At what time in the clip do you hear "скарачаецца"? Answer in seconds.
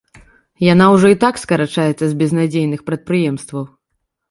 1.43-2.05